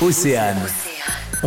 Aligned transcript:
Océane. 0.00 0.85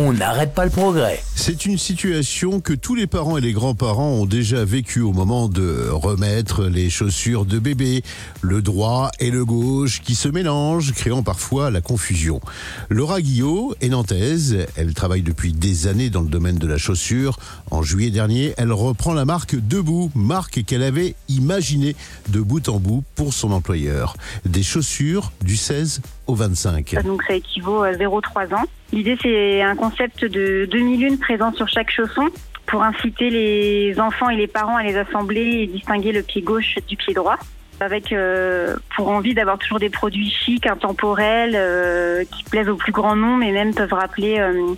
On 0.02 0.14
n'arrête 0.14 0.54
pas 0.54 0.64
le 0.64 0.70
progrès. 0.70 1.20
C'est 1.36 1.66
une 1.66 1.76
situation 1.76 2.60
que 2.60 2.72
tous 2.72 2.94
les 2.94 3.06
parents 3.06 3.36
et 3.36 3.42
les 3.42 3.52
grands-parents 3.52 4.12
ont 4.12 4.24
déjà 4.24 4.64
vécu 4.64 5.02
au 5.02 5.12
moment 5.12 5.46
de 5.46 5.90
remettre 5.90 6.64
les 6.64 6.88
chaussures 6.88 7.44
de 7.44 7.58
bébé, 7.58 8.02
le 8.40 8.62
droit 8.62 9.10
et 9.20 9.30
le 9.30 9.44
gauche 9.44 10.00
qui 10.00 10.14
se 10.14 10.28
mélangent, 10.28 10.94
créant 10.94 11.22
parfois 11.22 11.70
la 11.70 11.82
confusion. 11.82 12.40
Laura 12.88 13.20
Guillot 13.20 13.74
est 13.82 13.90
nantaise, 13.90 14.66
elle 14.74 14.94
travaille 14.94 15.20
depuis 15.20 15.52
des 15.52 15.86
années 15.86 16.08
dans 16.08 16.22
le 16.22 16.28
domaine 16.28 16.56
de 16.56 16.66
la 16.66 16.78
chaussure. 16.78 17.38
En 17.70 17.82
juillet 17.82 18.10
dernier, 18.10 18.54
elle 18.56 18.72
reprend 18.72 19.12
la 19.12 19.26
marque 19.26 19.54
Debout, 19.54 20.10
marque 20.14 20.64
qu'elle 20.64 20.82
avait 20.82 21.14
imaginée 21.28 21.94
de 22.30 22.40
bout 22.40 22.66
en 22.70 22.80
bout 22.80 23.04
pour 23.16 23.34
son 23.34 23.52
employeur. 23.52 24.16
Des 24.46 24.62
chaussures 24.62 25.30
du 25.42 25.58
16 25.58 26.00
au 26.26 26.34
25. 26.34 26.94
Donc 27.04 27.22
ça 27.24 27.34
équivaut 27.34 27.82
à 27.82 27.92
0,3 27.92 28.54
ans. 28.54 28.64
L'idée 28.92 29.16
c'est 29.22 29.62
un 29.62 29.76
concept 29.76 30.24
de 30.24 30.66
demi-lune 30.70 31.18
présent 31.18 31.52
sur 31.52 31.68
chaque 31.68 31.90
chausson 31.90 32.28
pour 32.66 32.82
inciter 32.82 33.30
les 33.30 33.98
enfants 34.00 34.30
et 34.30 34.36
les 34.36 34.46
parents 34.46 34.76
à 34.76 34.82
les 34.82 34.96
assembler 34.96 35.62
et 35.62 35.66
distinguer 35.66 36.12
le 36.12 36.22
pied 36.22 36.42
gauche 36.42 36.76
du 36.88 36.96
pied 36.96 37.14
droit 37.14 37.38
avec 37.80 38.12
euh, 38.12 38.76
pour 38.94 39.08
envie 39.08 39.34
d'avoir 39.34 39.58
toujours 39.58 39.78
des 39.78 39.88
produits 39.88 40.30
chics, 40.30 40.66
intemporels, 40.66 41.54
euh, 41.56 42.24
qui 42.24 42.44
plaisent 42.44 42.68
au 42.68 42.76
plus 42.76 42.92
grand 42.92 43.16
nombre 43.16 43.42
et 43.42 43.52
même 43.52 43.74
peuvent 43.74 43.92
rappeler 43.92 44.38
euh, 44.38 44.74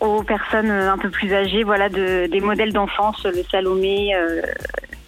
aux 0.00 0.22
personnes 0.22 0.70
un 0.70 0.98
peu 0.98 1.10
plus 1.10 1.32
âgées, 1.32 1.64
voilà, 1.64 1.88
de, 1.88 2.26
des 2.30 2.40
modèles 2.40 2.72
d'enfance, 2.72 3.24
le 3.24 3.42
Salomé, 3.50 4.14
euh, 4.14 4.42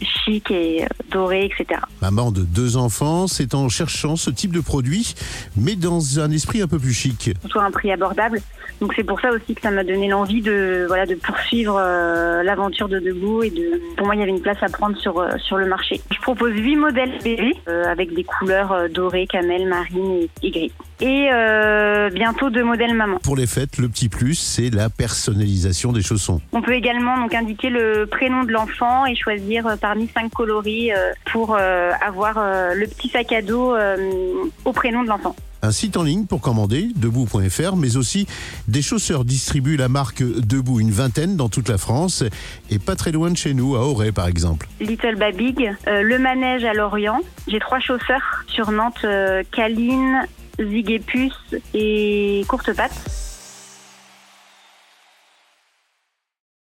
chic 0.00 0.50
et 0.50 0.84
euh, 0.84 0.86
doré, 1.10 1.44
etc. 1.44 1.80
Maman 2.00 2.30
de 2.30 2.42
deux 2.42 2.76
enfants, 2.76 3.26
c'est 3.26 3.54
en 3.54 3.68
cherchant 3.68 4.16
ce 4.16 4.30
type 4.30 4.52
de 4.52 4.60
produit, 4.60 5.14
mais 5.56 5.74
dans 5.74 6.20
un 6.20 6.30
esprit 6.30 6.62
un 6.62 6.68
peu 6.68 6.78
plus 6.78 6.92
chic. 6.92 7.30
À 7.54 7.60
un 7.60 7.70
prix 7.70 7.90
abordable. 7.90 8.40
Donc 8.80 8.92
c'est 8.94 9.04
pour 9.04 9.20
ça 9.20 9.30
aussi 9.30 9.54
que 9.54 9.60
ça 9.60 9.70
m'a 9.70 9.82
donné 9.82 10.08
l'envie 10.08 10.40
de 10.40 10.84
voilà 10.86 11.04
de 11.04 11.16
poursuivre 11.16 11.76
euh, 11.80 12.42
l'aventure 12.44 12.88
de 12.88 13.00
debout 13.00 13.42
et 13.42 13.50
de 13.50 13.80
pour 13.96 14.06
moi 14.06 14.14
il 14.14 14.20
y 14.20 14.22
avait 14.22 14.30
une 14.30 14.40
place 14.40 14.62
à 14.62 14.68
prendre 14.68 14.96
sur 14.98 15.18
euh, 15.18 15.30
sur 15.38 15.56
le 15.58 15.66
marché. 15.66 16.00
Je 16.12 16.20
propose 16.20 16.52
huit 16.52 16.76
modèles 16.76 17.18
bébés 17.24 17.54
euh, 17.68 17.90
avec 17.90 18.14
des 18.14 18.22
couleurs 18.22 18.88
dorées, 18.90 19.26
camel, 19.26 19.66
marine 19.66 20.28
et, 20.42 20.46
et 20.46 20.50
gris. 20.50 20.72
Et 21.00 21.28
bientôt 22.12 22.50
deux 22.50 22.64
modèles 22.64 22.94
maman. 22.94 23.18
Pour 23.22 23.36
les 23.36 23.46
fêtes, 23.46 23.78
le 23.78 23.88
petit 23.88 24.08
plus, 24.08 24.34
c'est 24.34 24.70
la 24.70 24.90
personnalisation 24.90 25.92
des 25.92 26.02
chaussons. 26.02 26.40
On 26.52 26.60
peut 26.60 26.72
également 26.72 27.16
donc 27.20 27.34
indiquer 27.34 27.70
le 27.70 28.06
prénom 28.06 28.42
de 28.42 28.50
l'enfant 28.50 29.06
et 29.06 29.14
choisir 29.14 29.76
parmi 29.80 30.08
cinq 30.08 30.32
coloris 30.32 30.90
pour 31.30 31.56
avoir 32.00 32.36
euh, 32.38 32.74
le 32.74 32.86
petit 32.86 33.08
sac 33.08 33.32
à 33.32 33.42
dos 33.42 33.74
euh, 33.74 33.96
au 34.64 34.72
prénom 34.72 35.02
de 35.02 35.08
l'enfant. 35.08 35.34
Un 35.60 35.72
site 35.72 35.96
en 35.96 36.04
ligne 36.04 36.24
pour 36.24 36.40
commander, 36.40 36.88
debout.fr, 36.94 37.74
mais 37.74 37.96
aussi 37.96 38.28
des 38.68 38.80
chausseurs 38.80 39.24
distribuent 39.24 39.76
la 39.76 39.88
marque 39.88 40.22
Debout, 40.22 40.78
une 40.78 40.92
vingtaine 40.92 41.36
dans 41.36 41.48
toute 41.48 41.68
la 41.68 41.78
France, 41.78 42.22
et 42.70 42.78
pas 42.78 42.94
très 42.94 43.10
loin 43.10 43.30
de 43.30 43.36
chez 43.36 43.54
nous, 43.54 43.74
à 43.74 43.80
Auray 43.80 44.12
par 44.12 44.28
exemple. 44.28 44.68
Little 44.80 45.16
Babig, 45.16 45.74
euh, 45.88 46.02
le 46.02 46.18
manège 46.18 46.64
à 46.64 46.74
Lorient. 46.74 47.20
J'ai 47.48 47.58
trois 47.58 47.80
chausseurs 47.80 48.44
sur 48.46 48.70
Nantes, 48.70 49.00
euh, 49.02 49.42
Caline, 49.50 50.26
Zigépus 50.60 51.32
et 51.74 52.44
Courte 52.46 52.72
Patte. 52.72 53.27